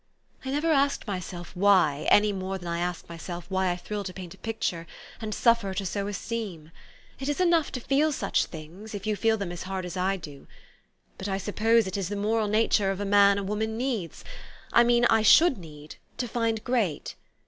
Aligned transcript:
"I 0.45 0.49
never 0.49 0.71
asked 0.71 1.05
myself 1.05 1.55
why, 1.55 2.07
any 2.09 2.33
more 2.33 2.57
than 2.57 2.67
I 2.67 2.79
ask 2.79 3.07
myself 3.07 3.45
why 3.49 3.69
I 3.69 3.75
thrill 3.75 4.03
to 4.05 4.11
paint 4.13 4.33
a 4.33 4.37
picture, 4.39 4.87
and 5.21 5.31
suffer 5.31 5.75
to 5.75 5.85
sew 5.85 6.07
a 6.07 6.13
seam. 6.13 6.71
It 7.19 7.29
is 7.29 7.39
enough 7.39 7.71
to 7.73 7.79
feel 7.79 8.11
such 8.11 8.45
things, 8.45 8.95
if 8.95 9.05
you 9.05 9.15
feel 9.15 9.37
them 9.37 9.51
as 9.51 9.61
hard 9.61 9.85
as 9.85 9.95
I 9.97 10.17
do. 10.17 10.47
But 11.19 11.27
I 11.27 11.37
suppose 11.37 11.85
it 11.85 11.97
is 11.97 12.09
the 12.09 12.15
moral 12.15 12.47
nature 12.47 12.89
of 12.89 12.99
a 12.99 13.05
man 13.05 13.37
a 13.37 13.43
woman 13.43 13.77
needs 13.77 14.23
I 14.73 14.83
mean 14.83 15.05
I 15.05 15.21
should 15.21 15.59
need 15.59 15.97
to 16.17 16.27
find 16.27 16.63
great. 16.63 17.13